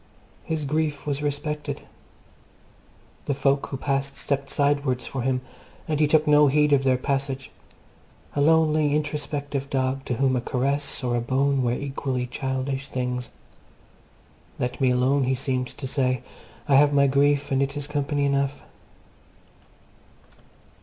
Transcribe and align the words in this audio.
His 0.43 0.65
grief 0.65 1.05
was 1.05 1.21
respected. 1.21 1.81
The 3.27 3.35
folk 3.35 3.67
who 3.67 3.77
passed 3.77 4.17
stepped 4.17 4.49
sidewards 4.49 5.05
for 5.05 5.21
him, 5.21 5.41
and 5.87 5.99
he 5.99 6.07
took 6.07 6.25
no 6.25 6.47
heed 6.47 6.73
of 6.73 6.83
their 6.83 6.97
passage 6.97 7.51
a 8.35 8.41
lonely, 8.41 8.95
introspective 8.95 9.69
dog 9.69 10.03
to 10.05 10.15
whom 10.15 10.35
a 10.35 10.41
caress 10.41 11.03
or 11.03 11.15
a 11.15 11.21
bone 11.21 11.61
were 11.61 11.73
equally 11.73 12.25
childish 12.25 12.87
things: 12.87 13.29
Let 14.57 14.81
me 14.81 14.89
alone, 14.89 15.25
he 15.25 15.35
seemed 15.35 15.67
to 15.67 15.85
say, 15.85 16.23
I 16.67 16.77
have 16.77 16.93
my 16.93 17.05
grief, 17.05 17.51
and 17.51 17.61
it 17.61 17.77
is 17.77 17.85
company 17.85 18.25
enough. 18.25 18.63